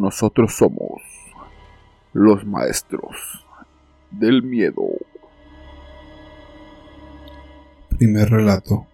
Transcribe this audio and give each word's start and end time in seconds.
Nosotros 0.00 0.54
somos 0.56 1.02
los 2.14 2.46
maestros 2.46 3.44
del 4.10 4.42
miedo. 4.42 4.82
Primer 7.90 8.30
relato. 8.30 8.86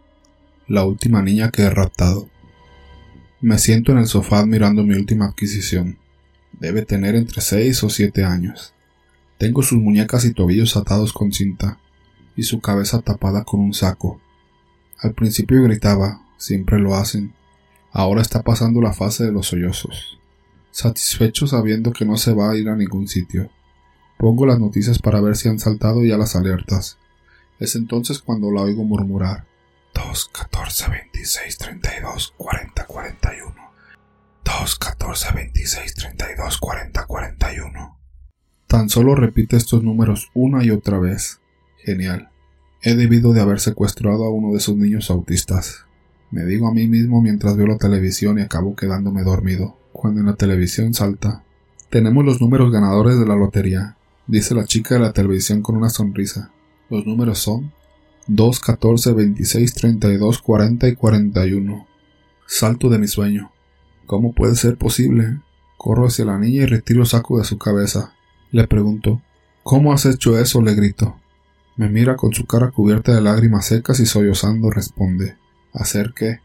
La 0.66 0.84
última 0.84 1.23
niña 1.23 1.52
que 1.52 1.62
he 1.62 1.70
raptado. 1.70 2.29
Me 3.41 3.56
siento 3.59 3.92
en 3.92 3.98
el 3.98 4.09
sofá 4.09 4.45
mirando 4.46 4.82
mi 4.82 4.96
última 4.96 5.27
adquisición. 5.27 5.96
Debe 6.50 6.84
tener 6.84 7.14
entre 7.14 7.41
seis 7.41 7.84
o 7.84 7.88
siete 7.88 8.25
años. 8.25 8.75
Tengo 9.38 9.62
sus 9.62 9.79
muñecas 9.79 10.24
y 10.24 10.34
tobillos 10.34 10.77
atados 10.77 11.12
con 11.12 11.30
cinta 11.32 11.79
y 12.34 12.43
su 12.43 12.60
cabeza 12.60 13.01
tapada 13.01 13.45
con 13.45 13.60
un 13.60 13.74
saco. 13.74 14.20
Al 14.98 15.15
principio 15.15 15.62
gritaba, 15.62 16.23
siempre 16.37 16.80
lo 16.80 16.96
hacen. 16.96 17.32
Ahora 17.93 18.23
está 18.23 18.43
pasando 18.43 18.80
la 18.80 18.93
fase 18.93 19.23
de 19.23 19.30
los 19.30 19.46
sollozos. 19.46 20.16
Satisfecho 20.77 21.47
sabiendo 21.47 21.91
que 21.91 22.05
no 22.05 22.19
se 22.19 22.35
va 22.35 22.51
a 22.51 22.55
ir 22.55 22.69
a 22.69 22.77
ningún 22.77 23.09
sitio. 23.09 23.48
Pongo 24.19 24.45
las 24.45 24.59
noticias 24.59 24.99
para 24.99 25.23
ver 25.23 25.35
si 25.35 25.49
han 25.49 25.59
saltado 25.59 26.05
ya 26.05 26.19
las 26.19 26.37
alertas. 26.37 26.99
Es 27.59 27.77
entonces 27.77 28.19
cuando 28.19 28.51
la 28.51 28.61
oigo 28.61 28.85
murmurar. 28.85 29.47
2, 29.95 30.30
14, 30.35 30.91
26, 30.91 31.57
32, 31.57 32.35
40, 32.37 32.85
41. 32.85 33.55
2, 34.45 34.77
14, 34.77 35.33
26, 35.35 35.95
32, 35.95 36.59
40, 36.59 37.07
41. 37.07 37.99
Tan 38.66 38.91
solo 38.91 39.15
repite 39.15 39.57
estos 39.57 39.83
números 39.83 40.30
una 40.35 40.63
y 40.63 40.73
otra 40.73 40.99
vez. 40.99 41.40
Genial. 41.79 42.29
He 42.83 42.96
debido 42.96 43.33
de 43.33 43.40
haber 43.40 43.61
secuestrado 43.61 44.27
a 44.27 44.30
uno 44.30 44.51
de 44.51 44.59
esos 44.59 44.77
niños 44.77 45.11
autistas. 45.11 45.87
Me 46.30 46.45
digo 46.45 46.68
a 46.68 46.74
mí 46.74 46.87
mismo 46.87 47.23
mientras 47.23 47.57
veo 47.57 47.66
la 47.66 47.79
televisión 47.79 48.38
y 48.38 48.43
acabo 48.43 48.77
quedándome 48.77 49.23
dormido, 49.23 49.79
cuando 49.97 50.21
en 50.21 50.27
la 50.27 50.35
televisión 50.37 50.95
salta. 50.95 51.43
Tenemos 51.91 52.25
los 52.25 52.41
números 52.41 52.71
ganadores 52.73 53.19
de 53.19 53.27
la 53.27 53.37
lotería, 53.37 53.97
dice 54.27 54.55
la 54.55 54.65
chica 54.65 54.95
de 54.97 55.01
la 55.01 55.13
televisión 55.13 55.63
con 55.63 55.77
una 55.77 55.91
sonrisa. 55.91 56.51
Los 56.91 57.07
números 57.07 57.39
son 57.39 57.73
2, 58.29 58.61
14, 58.61 59.13
26, 59.13 59.74
32, 59.74 60.43
40 60.43 60.89
y 60.89 60.95
41. 60.95 61.87
Salto 62.47 62.89
de 62.89 62.99
mi 62.99 63.09
sueño. 63.09 63.51
¿Cómo 64.06 64.33
puede 64.33 64.55
ser 64.55 64.77
posible? 64.77 65.41
Corro 65.77 66.06
hacia 66.06 66.25
la 66.25 66.39
niña 66.39 66.62
y 66.62 66.67
retiro 66.67 67.03
el 67.03 67.06
saco 67.06 67.39
de 67.39 67.44
su 67.44 67.59
cabeza. 67.59 68.12
Le 68.50 68.67
pregunto 68.67 69.21
¿Cómo 69.62 69.93
has 69.93 70.06
hecho 70.06 70.39
eso? 70.39 70.62
le 70.62 70.75
grito. 70.75 71.17
Me 71.77 71.89
mira 71.89 72.17
con 72.17 72.33
su 72.33 72.47
cara 72.47 72.71
cubierta 72.71 73.15
de 73.15 73.21
lágrimas 73.21 73.67
secas 73.67 73.99
y 74.00 74.06
sollozando 74.06 74.71
responde 74.71 75.37
¿Hacer 75.72 76.12
qué? 76.15 76.39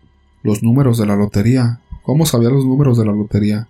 Los 0.44 0.64
números 0.64 0.98
de 0.98 1.06
la 1.06 1.16
lotería. 1.16 1.82
¿Cómo 2.04 2.26
sabía 2.26 2.50
los 2.50 2.66
números 2.66 2.98
de 2.98 3.06
la 3.06 3.12
lotería? 3.12 3.68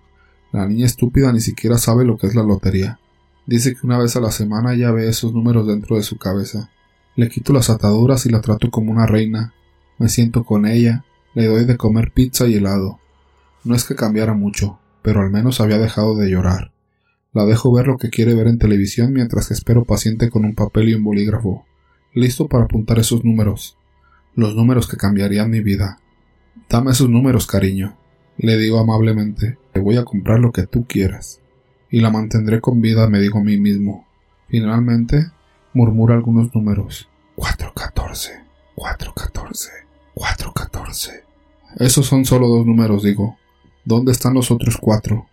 La 0.52 0.66
niña 0.66 0.86
estúpida 0.86 1.32
ni 1.32 1.40
siquiera 1.40 1.78
sabe 1.78 2.04
lo 2.04 2.16
que 2.16 2.26
es 2.26 2.34
la 2.34 2.42
lotería. 2.42 2.98
Dice 3.46 3.74
que 3.74 3.86
una 3.86 3.98
vez 3.98 4.16
a 4.16 4.20
la 4.20 4.30
semana 4.30 4.74
ya 4.74 4.90
ve 4.90 5.08
esos 5.08 5.32
números 5.32 5.66
dentro 5.66 5.96
de 5.96 6.02
su 6.02 6.16
cabeza. 6.16 6.70
Le 7.16 7.28
quito 7.28 7.52
las 7.52 7.70
ataduras 7.70 8.24
y 8.26 8.30
la 8.30 8.40
trato 8.40 8.70
como 8.70 8.92
una 8.92 9.06
reina. 9.06 9.54
Me 9.98 10.08
siento 10.08 10.44
con 10.44 10.66
ella, 10.66 11.04
le 11.34 11.46
doy 11.46 11.64
de 11.64 11.76
comer 11.76 12.12
pizza 12.12 12.46
y 12.46 12.54
helado. 12.54 13.00
No 13.64 13.74
es 13.74 13.84
que 13.84 13.94
cambiara 13.94 14.34
mucho, 14.34 14.78
pero 15.02 15.20
al 15.20 15.30
menos 15.30 15.60
había 15.60 15.78
dejado 15.78 16.16
de 16.16 16.30
llorar. 16.30 16.72
La 17.32 17.44
dejo 17.44 17.72
ver 17.72 17.86
lo 17.86 17.96
que 17.96 18.10
quiere 18.10 18.34
ver 18.34 18.46
en 18.46 18.58
televisión 18.58 19.12
mientras 19.12 19.48
que 19.48 19.54
espero 19.54 19.84
paciente 19.84 20.30
con 20.30 20.44
un 20.44 20.54
papel 20.54 20.90
y 20.90 20.94
un 20.94 21.04
bolígrafo, 21.04 21.64
listo 22.14 22.48
para 22.48 22.64
apuntar 22.64 22.98
esos 22.98 23.24
números. 23.24 23.76
Los 24.34 24.54
números 24.54 24.86
que 24.86 24.96
cambiarían 24.96 25.50
mi 25.50 25.60
vida. 25.60 25.98
Dame 26.68 26.90
esos 26.90 27.08
números, 27.08 27.46
cariño. 27.46 27.96
Le 28.42 28.58
digo 28.58 28.80
amablemente, 28.80 29.56
te 29.72 29.78
voy 29.78 29.98
a 29.98 30.04
comprar 30.04 30.40
lo 30.40 30.50
que 30.50 30.66
tú 30.66 30.84
quieras. 30.84 31.40
Y 31.92 32.00
la 32.00 32.10
mantendré 32.10 32.60
con 32.60 32.80
vida, 32.80 33.08
me 33.08 33.20
digo 33.20 33.38
a 33.38 33.44
mí 33.44 33.56
mismo. 33.56 34.04
Finalmente, 34.48 35.30
murmura 35.72 36.16
algunos 36.16 36.52
números. 36.52 37.08
414, 37.36 38.32
414, 38.74 39.70
414. 40.14 41.24
Esos 41.76 42.04
son 42.04 42.24
solo 42.24 42.48
dos 42.48 42.66
números, 42.66 43.04
digo. 43.04 43.38
¿Dónde 43.84 44.10
están 44.10 44.34
los 44.34 44.50
otros 44.50 44.76
cuatro? 44.76 45.28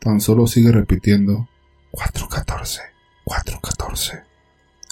Tan 0.00 0.22
solo 0.22 0.46
sigue 0.46 0.72
repitiendo 0.72 1.50
414, 1.90 2.80
414. 3.24 4.22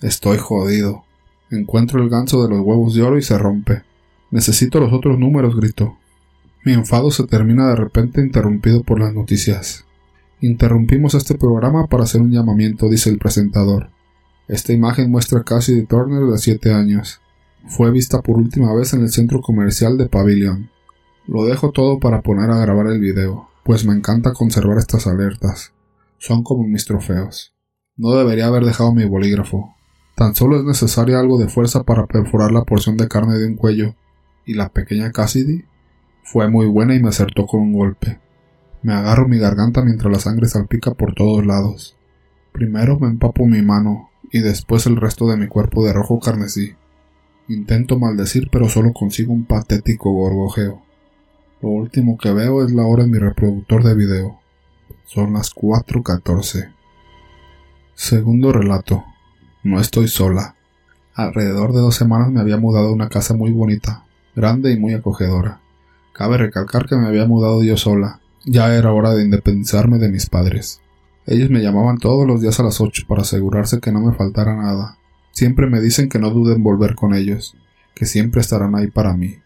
Estoy 0.03 0.37
jodido. 0.37 1.07
Encuentro 1.51 2.03
el 2.03 2.11
ganso 2.11 2.43
de 2.43 2.51
los 2.51 2.61
huevos 2.61 2.95
de 2.95 3.03
oro 3.05 3.17
y 3.17 3.23
se 3.23 3.39
rompe. 3.39 3.85
Necesito 4.31 4.81
los 4.81 4.93
otros 4.93 5.19
números, 5.19 5.57
gritó. 5.57 5.97
Mi 6.65 6.73
enfado 6.73 7.11
se 7.11 7.27
termina 7.27 7.69
de 7.69 7.77
repente 7.77 8.21
interrumpido 8.21 8.83
por 8.83 9.01
las 9.01 9.13
noticias. 9.13 9.85
Interrumpimos 10.41 11.15
este 11.15 11.37
programa 11.37 11.87
para 11.87 12.05
hacer 12.05 12.21
un 12.21 12.33
llamamiento, 12.33 12.89
dice 12.89 13.11
el 13.11 13.19
presentador. 13.19 13.91
Esta 14.49 14.73
imagen 14.73 15.11
muestra 15.11 15.41
a 15.41 15.45
Cassidy 15.45 15.87
Turner 15.87 16.23
de 16.31 16.39
7 16.39 16.73
años. 16.73 17.21
Fue 17.67 17.91
vista 17.91 18.21
por 18.23 18.37
última 18.37 18.75
vez 18.75 18.93
en 18.95 19.03
el 19.03 19.11
centro 19.11 19.41
comercial 19.41 19.97
de 19.97 20.09
Pavilion. 20.09 20.71
Lo 21.27 21.45
dejo 21.45 21.71
todo 21.71 21.99
para 21.99 22.23
poner 22.23 22.51
a 22.51 22.59
grabar 22.59 22.87
el 22.89 23.01
video 23.01 23.49
pues 23.65 23.87
me 23.87 23.95
encanta 23.95 24.35
conservar 24.35 24.79
estas 24.79 25.07
alertas. 25.07 25.73
Son 26.19 26.45
como 26.45 26.65
mis 26.65 26.85
trofeos. 26.85 27.55
No 27.97 28.13
debería 28.13 28.47
haber 28.47 28.65
dejado 28.65 28.95
mi 28.95 29.05
bolígrafo. 29.07 29.75
Tan 30.15 30.35
solo 30.35 30.59
es 30.59 30.65
necesaria 30.65 31.19
algo 31.19 31.39
de 31.39 31.49
fuerza 31.49 31.83
para 31.83 32.07
perforar 32.07 32.53
la 32.53 32.65
porción 32.65 32.97
de 32.97 33.09
carne 33.09 33.39
de 33.39 33.47
un 33.47 33.57
cuello, 33.57 33.97
y 34.45 34.55
la 34.55 34.69
pequeña 34.69 35.11
Cassidy 35.11 35.65
fue 36.25 36.51
muy 36.51 36.67
buena 36.67 36.95
y 36.95 37.03
me 37.03 37.11
acertó 37.11 37.47
con 37.47 37.61
un 37.61 37.73
golpe. 37.75 38.19
Me 38.83 38.95
agarro 38.95 39.29
mi 39.29 39.39
garganta 39.39 39.85
mientras 39.85 40.11
la 40.11 40.19
sangre 40.19 40.49
salpica 40.49 40.95
por 40.95 41.15
todos 41.15 41.45
lados. 41.45 41.97
Primero 42.53 42.99
me 42.99 43.09
empapo 43.09 43.47
mi 43.47 43.63
mano 43.63 44.11
y 44.33 44.41
después 44.41 44.87
el 44.87 44.97
resto 44.97 45.29
de 45.29 45.37
mi 45.37 45.49
cuerpo 45.49 45.85
de 45.85 45.93
rojo 45.93 46.19
carmesí. 46.21 46.75
Intento 47.49 47.99
maldecir 47.99 48.49
pero 48.51 48.69
solo 48.69 48.93
consigo 48.95 49.33
un 49.33 49.45
patético 49.45 50.11
gorgojeo. 50.11 50.83
Lo 51.61 51.69
último 51.69 52.17
que 52.17 52.33
veo 52.33 52.65
es 52.65 52.73
la 52.73 52.85
hora 52.85 53.05
en 53.05 53.11
mi 53.11 53.19
reproductor 53.19 53.85
de 53.85 53.95
video. 53.95 54.41
Son 55.05 55.35
las 55.35 55.55
4.14. 55.55 56.73
Segundo 57.95 58.51
relato. 58.51 59.05
No 59.63 59.79
estoy 59.79 60.09
sola. 60.09 60.57
Alrededor 61.15 61.73
de 61.73 61.81
dos 61.81 61.95
semanas 61.95 62.31
me 62.31 62.41
había 62.41 62.57
mudado 62.57 62.89
a 62.89 62.93
una 62.93 63.09
casa 63.09 63.35
muy 63.35 63.53
bonita, 63.53 64.05
grande 64.35 64.73
y 64.73 64.79
muy 64.79 64.95
acogedora. 64.95 65.61
Cabe 66.15 66.39
recalcar 66.39 66.87
que 66.87 66.95
me 66.95 67.09
había 67.09 67.27
mudado 67.27 67.65
yo 67.65 67.77
sola. 67.77 68.21
Ya 68.45 68.73
era 68.73 68.93
hora 68.93 69.15
de 69.15 69.25
independizarme 69.25 69.99
de 69.99 70.09
mis 70.09 70.31
padres. 70.31 70.81
Ellos 71.27 71.51
me 71.51 71.61
llamaban 71.61 71.99
todos 71.99 72.25
los 72.25 72.41
días 72.41 72.61
a 72.61 72.63
las 72.63 72.81
ocho 72.81 73.03
para 73.09 73.23
asegurarse 73.23 73.81
que 73.81 73.91
no 73.91 74.01
me 74.01 74.15
faltara 74.15 74.55
nada. 74.55 74.97
Siempre 75.33 75.67
me 75.67 75.81
dicen 75.81 76.09
que 76.09 76.21
no 76.21 76.31
duden 76.31 76.59
en 76.59 76.63
volver 76.63 76.95
con 76.95 77.15
ellos, 77.15 77.57
que 77.97 78.07
siempre 78.07 78.41
estarán 78.41 78.77
ahí 78.77 78.87
para 78.87 79.17
mí. 79.17 79.39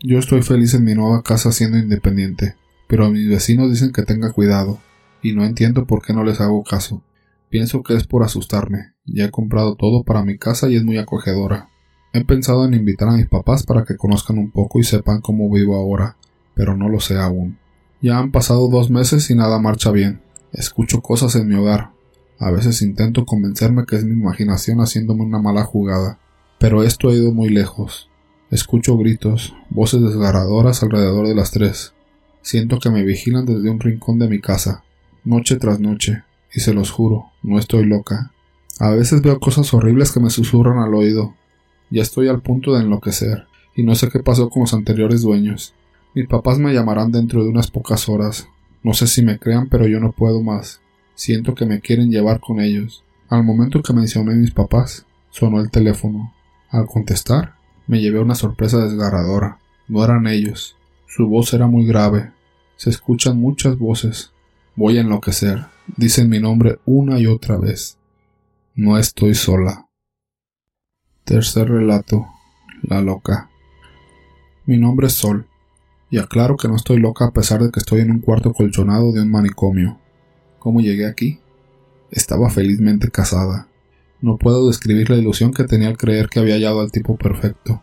Yo 0.00 0.18
estoy 0.18 0.42
feliz 0.42 0.74
en 0.74 0.84
mi 0.84 0.94
nueva 0.94 1.22
casa 1.22 1.52
siendo 1.52 1.78
independiente, 1.78 2.54
pero 2.86 3.08
mis 3.08 3.26
vecinos 3.26 3.70
dicen 3.70 3.90
que 3.90 4.02
tenga 4.02 4.30
cuidado, 4.30 4.78
y 5.22 5.32
no 5.32 5.44
entiendo 5.44 5.86
por 5.86 6.04
qué 6.04 6.12
no 6.12 6.22
les 6.22 6.42
hago 6.42 6.62
caso. 6.64 7.02
Pienso 7.48 7.82
que 7.82 7.94
es 7.94 8.06
por 8.06 8.24
asustarme. 8.24 8.92
Ya 9.06 9.24
he 9.24 9.30
comprado 9.30 9.74
todo 9.74 10.04
para 10.04 10.22
mi 10.22 10.36
casa 10.36 10.68
y 10.68 10.76
es 10.76 10.84
muy 10.84 10.98
acogedora. 10.98 11.69
He 12.12 12.24
pensado 12.24 12.64
en 12.64 12.74
invitar 12.74 13.08
a 13.08 13.16
mis 13.16 13.28
papás 13.28 13.62
para 13.62 13.84
que 13.84 13.96
conozcan 13.96 14.38
un 14.38 14.50
poco 14.50 14.80
y 14.80 14.84
sepan 14.84 15.20
cómo 15.20 15.48
vivo 15.50 15.76
ahora, 15.76 16.16
pero 16.54 16.76
no 16.76 16.88
lo 16.88 17.00
sé 17.00 17.18
aún. 17.18 17.58
Ya 18.02 18.18
han 18.18 18.32
pasado 18.32 18.68
dos 18.68 18.90
meses 18.90 19.30
y 19.30 19.34
nada 19.34 19.58
marcha 19.58 19.90
bien. 19.90 20.20
Escucho 20.52 21.00
cosas 21.02 21.36
en 21.36 21.46
mi 21.46 21.54
hogar. 21.54 21.90
A 22.38 22.50
veces 22.50 22.82
intento 22.82 23.24
convencerme 23.24 23.84
que 23.86 23.96
es 23.96 24.04
mi 24.04 24.12
imaginación 24.12 24.78
haciéndome 24.78 25.22
una 25.22 25.38
mala 25.38 25.62
jugada, 25.64 26.18
pero 26.58 26.82
esto 26.82 27.10
ha 27.10 27.14
ido 27.14 27.32
muy 27.32 27.50
lejos. 27.50 28.08
Escucho 28.50 28.96
gritos, 28.96 29.54
voces 29.68 30.02
desgarradoras 30.02 30.82
alrededor 30.82 31.28
de 31.28 31.34
las 31.34 31.52
tres. 31.52 31.94
Siento 32.42 32.78
que 32.80 32.90
me 32.90 33.04
vigilan 33.04 33.44
desde 33.44 33.70
un 33.70 33.78
rincón 33.78 34.18
de 34.18 34.28
mi 34.28 34.40
casa, 34.40 34.82
noche 35.24 35.56
tras 35.56 35.78
noche, 35.78 36.24
y 36.52 36.60
se 36.60 36.74
los 36.74 36.90
juro, 36.90 37.26
no 37.42 37.58
estoy 37.58 37.84
loca. 37.84 38.32
A 38.80 38.90
veces 38.90 39.22
veo 39.22 39.38
cosas 39.38 39.72
horribles 39.74 40.10
que 40.10 40.20
me 40.20 40.30
susurran 40.30 40.78
al 40.78 40.94
oído. 40.94 41.34
Ya 41.90 42.02
estoy 42.02 42.28
al 42.28 42.40
punto 42.40 42.74
de 42.74 42.82
enloquecer, 42.82 43.46
y 43.74 43.82
no 43.82 43.94
sé 43.94 44.08
qué 44.08 44.20
pasó 44.20 44.48
con 44.48 44.62
los 44.62 44.74
anteriores 44.74 45.22
dueños. 45.22 45.74
Mis 46.14 46.26
papás 46.26 46.58
me 46.58 46.72
llamarán 46.72 47.12
dentro 47.12 47.42
de 47.42 47.50
unas 47.50 47.70
pocas 47.70 48.08
horas. 48.08 48.48
No 48.82 48.94
sé 48.94 49.06
si 49.06 49.22
me 49.22 49.38
crean, 49.38 49.68
pero 49.68 49.86
yo 49.86 50.00
no 50.00 50.12
puedo 50.12 50.42
más. 50.42 50.80
Siento 51.14 51.54
que 51.54 51.66
me 51.66 51.80
quieren 51.80 52.10
llevar 52.10 52.40
con 52.40 52.60
ellos. 52.60 53.04
Al 53.28 53.44
momento 53.44 53.82
que 53.82 53.92
mencioné 53.92 54.32
a 54.32 54.36
mis 54.36 54.52
papás, 54.52 55.06
sonó 55.30 55.60
el 55.60 55.70
teléfono. 55.70 56.32
Al 56.70 56.86
contestar, 56.86 57.54
me 57.86 58.00
llevé 58.00 58.20
una 58.20 58.34
sorpresa 58.34 58.78
desgarradora. 58.84 59.58
No 59.88 60.04
eran 60.04 60.26
ellos. 60.26 60.76
Su 61.06 61.26
voz 61.26 61.52
era 61.52 61.66
muy 61.66 61.86
grave. 61.86 62.30
Se 62.76 62.90
escuchan 62.90 63.40
muchas 63.40 63.76
voces. 63.76 64.32
Voy 64.76 64.98
a 64.98 65.00
enloquecer. 65.02 65.66
Dicen 65.96 66.28
mi 66.28 66.38
nombre 66.38 66.78
una 66.86 67.18
y 67.18 67.26
otra 67.26 67.58
vez. 67.58 67.98
No 68.74 68.96
estoy 68.96 69.34
sola. 69.34 69.89
Tercer 71.30 71.68
relato. 71.68 72.26
La 72.82 73.00
loca. 73.00 73.50
Mi 74.66 74.78
nombre 74.78 75.06
es 75.06 75.12
Sol. 75.12 75.46
Y 76.10 76.18
aclaro 76.18 76.56
que 76.56 76.66
no 76.66 76.74
estoy 76.74 76.98
loca 76.98 77.26
a 77.26 77.30
pesar 77.30 77.62
de 77.62 77.70
que 77.70 77.78
estoy 77.78 78.00
en 78.00 78.10
un 78.10 78.18
cuarto 78.18 78.52
colchonado 78.52 79.12
de 79.12 79.22
un 79.22 79.30
manicomio. 79.30 79.96
¿Cómo 80.58 80.80
llegué 80.80 81.06
aquí? 81.06 81.38
Estaba 82.10 82.50
felizmente 82.50 83.12
casada. 83.12 83.68
No 84.20 84.38
puedo 84.38 84.66
describir 84.66 85.08
la 85.08 85.18
ilusión 85.18 85.54
que 85.54 85.62
tenía 85.62 85.86
al 85.86 85.96
creer 85.96 86.28
que 86.28 86.40
había 86.40 86.54
hallado 86.54 86.80
al 86.80 86.90
tipo 86.90 87.16
perfecto. 87.16 87.80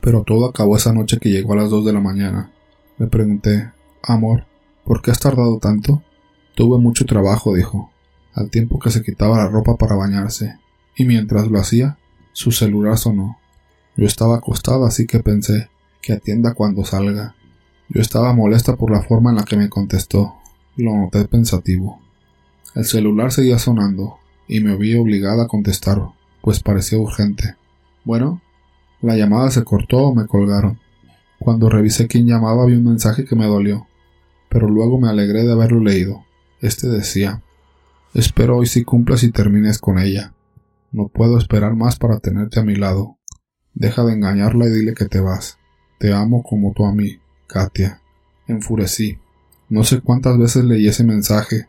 Pero 0.00 0.22
todo 0.22 0.46
acabó 0.46 0.78
esa 0.78 0.94
noche 0.94 1.18
que 1.18 1.28
llegó 1.28 1.52
a 1.52 1.56
las 1.56 1.68
dos 1.68 1.84
de 1.84 1.92
la 1.92 2.00
mañana. 2.00 2.50
Le 2.96 3.08
pregunté, 3.08 3.72
Amor, 4.02 4.46
¿por 4.86 5.02
qué 5.02 5.10
has 5.10 5.20
tardado 5.20 5.58
tanto? 5.58 6.02
Tuve 6.54 6.78
mucho 6.78 7.04
trabajo, 7.04 7.54
dijo, 7.54 7.90
al 8.32 8.48
tiempo 8.48 8.78
que 8.78 8.88
se 8.88 9.02
quitaba 9.02 9.36
la 9.36 9.48
ropa 9.48 9.76
para 9.76 9.96
bañarse, 9.96 10.58
y 10.96 11.04
mientras 11.04 11.48
lo 11.48 11.58
hacía, 11.58 11.98
su 12.36 12.52
celular 12.52 12.98
sonó. 12.98 13.38
Yo 13.96 14.04
estaba 14.04 14.36
acostada, 14.36 14.86
así 14.86 15.06
que 15.06 15.20
pensé 15.20 15.70
que 16.02 16.12
atienda 16.12 16.52
cuando 16.52 16.84
salga. 16.84 17.34
Yo 17.88 18.02
estaba 18.02 18.34
molesta 18.34 18.76
por 18.76 18.90
la 18.90 19.00
forma 19.00 19.30
en 19.30 19.36
la 19.36 19.44
que 19.44 19.56
me 19.56 19.70
contestó. 19.70 20.34
Lo 20.76 20.94
noté 20.94 21.24
pensativo. 21.24 21.98
El 22.74 22.84
celular 22.84 23.32
seguía 23.32 23.58
sonando, 23.58 24.18
y 24.46 24.60
me 24.60 24.76
vi 24.76 24.96
obligada 24.96 25.44
a 25.44 25.48
contestar, 25.48 26.10
pues 26.42 26.60
parecía 26.60 26.98
urgente. 26.98 27.56
Bueno, 28.04 28.42
la 29.00 29.16
llamada 29.16 29.50
se 29.50 29.64
cortó 29.64 30.08
o 30.08 30.14
me 30.14 30.26
colgaron. 30.26 30.78
Cuando 31.38 31.70
revisé 31.70 32.06
quién 32.06 32.26
llamaba 32.26 32.66
vi 32.66 32.74
un 32.74 32.84
mensaje 32.84 33.24
que 33.24 33.34
me 33.34 33.46
dolió, 33.46 33.86
pero 34.50 34.68
luego 34.68 35.00
me 35.00 35.08
alegré 35.08 35.44
de 35.44 35.52
haberlo 35.52 35.80
leído. 35.80 36.22
Este 36.60 36.86
decía 36.86 37.40
Espero 38.12 38.58
hoy 38.58 38.66
si 38.66 38.84
cumplas 38.84 39.22
y 39.22 39.30
termines 39.30 39.78
con 39.78 39.98
ella. 39.98 40.34
No 40.92 41.08
puedo 41.08 41.38
esperar 41.38 41.74
más 41.74 41.96
para 41.96 42.18
tenerte 42.18 42.60
a 42.60 42.64
mi 42.64 42.76
lado. 42.76 43.18
Deja 43.74 44.04
de 44.04 44.14
engañarla 44.14 44.66
y 44.66 44.70
dile 44.70 44.94
que 44.94 45.06
te 45.06 45.20
vas. 45.20 45.58
Te 45.98 46.12
amo 46.12 46.42
como 46.42 46.72
tú 46.72 46.84
a 46.84 46.92
mí, 46.92 47.18
Katia. 47.46 48.00
Enfurecí. 48.46 49.18
No 49.68 49.84
sé 49.84 50.00
cuántas 50.00 50.38
veces 50.38 50.64
leí 50.64 50.86
ese 50.86 51.04
mensaje, 51.04 51.66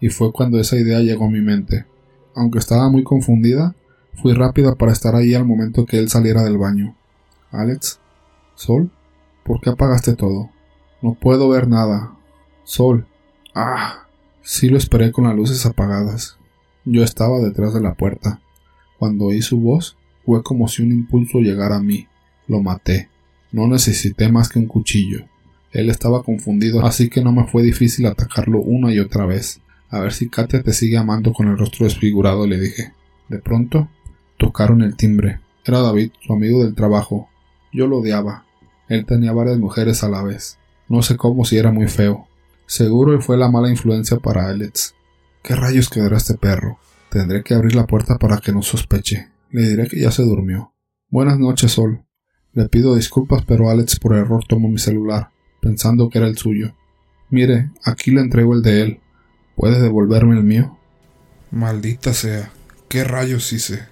y 0.00 0.08
fue 0.08 0.32
cuando 0.32 0.58
esa 0.58 0.76
idea 0.76 1.00
llegó 1.00 1.26
a 1.26 1.30
mi 1.30 1.40
mente. 1.40 1.86
Aunque 2.34 2.58
estaba 2.58 2.88
muy 2.90 3.02
confundida, 3.02 3.74
fui 4.14 4.32
rápida 4.34 4.74
para 4.76 4.92
estar 4.92 5.14
ahí 5.14 5.34
al 5.34 5.44
momento 5.44 5.84
que 5.84 5.98
él 5.98 6.08
saliera 6.08 6.42
del 6.42 6.58
baño. 6.58 6.96
Alex, 7.50 8.00
Sol, 8.54 8.90
¿por 9.44 9.60
qué 9.60 9.70
apagaste 9.70 10.14
todo? 10.14 10.50
No 11.02 11.14
puedo 11.14 11.48
ver 11.48 11.66
nada. 11.68 12.12
Sol. 12.64 13.06
Ah. 13.54 14.06
Sí 14.42 14.68
lo 14.68 14.78
esperé 14.78 15.12
con 15.12 15.24
las 15.24 15.34
luces 15.34 15.66
apagadas. 15.66 16.38
Yo 16.84 17.02
estaba 17.02 17.38
detrás 17.40 17.74
de 17.74 17.80
la 17.80 17.94
puerta. 17.94 18.40
Cuando 19.00 19.24
oí 19.24 19.40
su 19.40 19.58
voz, 19.58 19.96
fue 20.26 20.42
como 20.42 20.68
si 20.68 20.82
un 20.82 20.92
impulso 20.92 21.38
llegara 21.38 21.76
a 21.76 21.82
mí. 21.82 22.06
Lo 22.46 22.60
maté. 22.60 23.08
No 23.50 23.66
necesité 23.66 24.30
más 24.30 24.50
que 24.50 24.58
un 24.58 24.66
cuchillo. 24.66 25.24
Él 25.72 25.88
estaba 25.88 26.22
confundido, 26.22 26.84
así 26.84 27.08
que 27.08 27.22
no 27.22 27.32
me 27.32 27.46
fue 27.46 27.62
difícil 27.62 28.04
atacarlo 28.04 28.60
una 28.60 28.92
y 28.92 28.98
otra 28.98 29.24
vez. 29.24 29.62
A 29.88 30.00
ver 30.00 30.12
si 30.12 30.28
Katia 30.28 30.62
te 30.62 30.74
sigue 30.74 30.98
amando 30.98 31.32
con 31.32 31.48
el 31.48 31.56
rostro 31.56 31.86
desfigurado, 31.86 32.46
le 32.46 32.60
dije. 32.60 32.92
De 33.30 33.38
pronto, 33.38 33.88
tocaron 34.36 34.82
el 34.82 34.96
timbre. 34.96 35.40
Era 35.64 35.80
David, 35.80 36.10
su 36.20 36.34
amigo 36.34 36.62
del 36.62 36.74
trabajo. 36.74 37.30
Yo 37.72 37.86
lo 37.86 38.00
odiaba. 38.00 38.44
Él 38.90 39.06
tenía 39.06 39.32
varias 39.32 39.56
mujeres 39.56 40.04
a 40.04 40.10
la 40.10 40.22
vez. 40.22 40.58
No 40.90 41.00
sé 41.00 41.16
cómo 41.16 41.46
si 41.46 41.56
era 41.56 41.72
muy 41.72 41.88
feo. 41.88 42.28
Seguro 42.66 43.14
él 43.14 43.22
fue 43.22 43.38
la 43.38 43.50
mala 43.50 43.70
influencia 43.70 44.18
para 44.18 44.50
Alex. 44.50 44.94
¿Qué 45.42 45.56
rayos 45.56 45.88
quedará 45.88 46.18
este 46.18 46.34
perro? 46.34 46.78
Tendré 47.10 47.42
que 47.42 47.54
abrir 47.54 47.74
la 47.74 47.86
puerta 47.86 48.18
para 48.18 48.38
que 48.38 48.52
no 48.52 48.62
sospeche. 48.62 49.28
Le 49.50 49.68
diré 49.68 49.88
que 49.88 50.00
ya 50.00 50.12
se 50.12 50.22
durmió. 50.22 50.74
Buenas 51.08 51.38
noches, 51.38 51.72
Sol. 51.72 52.04
Le 52.52 52.68
pido 52.68 52.94
disculpas, 52.94 53.44
pero 53.44 53.68
Alex 53.68 53.98
por 53.98 54.14
error 54.14 54.44
tomó 54.48 54.68
mi 54.68 54.78
celular, 54.78 55.30
pensando 55.60 56.08
que 56.08 56.18
era 56.18 56.28
el 56.28 56.36
suyo. 56.36 56.74
Mire, 57.28 57.70
aquí 57.84 58.12
le 58.12 58.20
entrego 58.20 58.54
el 58.54 58.62
de 58.62 58.82
él. 58.82 59.00
¿Puede 59.56 59.80
devolverme 59.80 60.36
el 60.36 60.44
mío? 60.44 60.78
Maldita 61.50 62.12
sea. 62.14 62.52
¿Qué 62.88 63.04
rayos 63.04 63.52
hice? 63.52 63.89